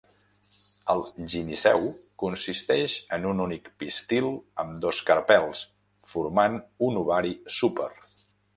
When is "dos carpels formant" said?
4.87-6.59